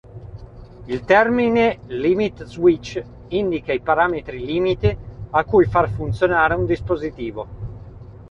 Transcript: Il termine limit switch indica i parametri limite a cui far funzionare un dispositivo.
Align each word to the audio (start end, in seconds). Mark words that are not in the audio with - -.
Il 0.87 1.01
termine 1.01 1.81
limit 1.89 2.45
switch 2.45 2.99
indica 3.27 3.71
i 3.71 3.81
parametri 3.81 4.43
limite 4.43 4.97
a 5.29 5.43
cui 5.45 5.65
far 5.67 5.91
funzionare 5.91 6.55
un 6.55 6.65
dispositivo. 6.65 7.47